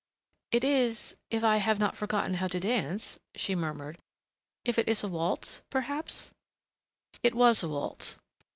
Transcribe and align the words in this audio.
"It 0.51 0.63
is 0.63 1.15
if 1.29 1.43
I 1.43 1.57
have 1.57 1.77
not 1.77 1.95
forgotten 1.95 2.33
how 2.33 2.47
to 2.47 2.59
dance," 2.59 3.19
she 3.35 3.53
murmured. 3.53 3.99
"If 4.65 4.79
it 4.79 4.87
is 4.89 5.03
a 5.03 5.07
waltz, 5.07 5.61
perhaps" 5.69 6.31
It 7.21 7.35
was 7.35 7.61
a 7.61 7.69
waltz. 7.69 8.17